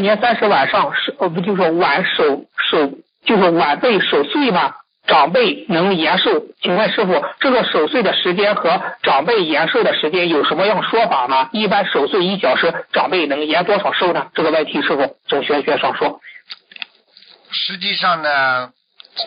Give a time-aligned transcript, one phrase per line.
[0.00, 2.90] 年三十晚上是呃不就是晚守守
[3.24, 4.74] 就是晚辈守岁吗？
[5.06, 6.44] 长辈能延寿？
[6.60, 11.48] 请问师傅，这个守岁的时间和长辈延寿的时间有什么样说法吗？
[11.52, 14.26] 一般守岁一小时，长辈能延多少寿呢？
[14.34, 16.20] 这个问题师傅从玄学上说。
[17.50, 18.70] 实际上呢，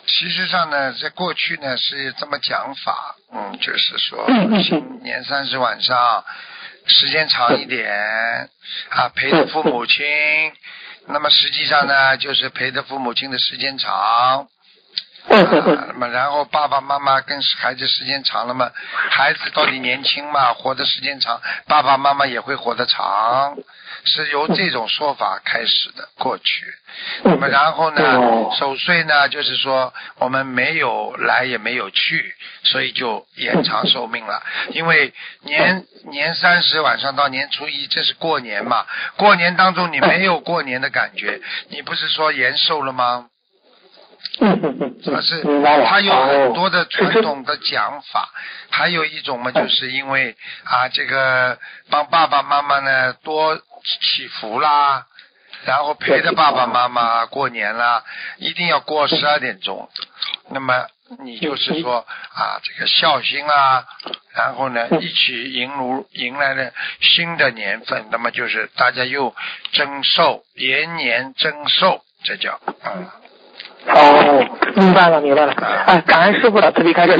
[0.06, 6.24] 其实上呢，在过去呢是这么讲法，嗯，就是说嗯年三十晚上
[6.86, 7.90] 时间长一点
[8.90, 10.06] 啊，陪着父母亲。
[11.08, 14.48] 那么实际上呢，就是陪着父母亲的时间长。
[15.28, 18.72] 那么然后爸爸妈妈跟孩子时间长了嘛，
[19.10, 23.56] 孩子到底年轻嘛，活的时间长，爸爸妈妈也会活得长，
[24.04, 26.66] 是由这种说法开始的过去。
[27.24, 28.02] 那么然后呢，
[28.58, 32.34] 守岁呢，就是说我们没有来也没有去，
[32.64, 34.42] 所以就延长寿命了。
[34.72, 38.86] 因为年年三十晚上到年初一，这是过年嘛，
[39.18, 43.28] 过年当中你没有过年的感觉，你不是说延寿了吗？
[44.40, 45.44] 它是
[45.86, 48.30] 它有很多的传统的讲法，
[48.70, 53.60] 还有一种嘛，就是因为啊，这个帮爸爸妈妈呢多
[54.02, 55.06] 祈福啦，
[55.66, 58.04] 然后陪着爸爸妈妈过年啦，
[58.38, 59.90] 一定要过十二点钟。
[60.50, 60.88] 那么
[61.24, 63.86] 你就是说啊，这个孝心啊，
[64.36, 69.36] 然后呢一起迎如迎来了新的年份，那么就是大家又
[69.74, 73.21] 增寿延年增寿，这叫啊。
[73.88, 75.54] 哦，明白了，明白了。
[75.86, 77.10] 哎，感恩师傅了，自己开车。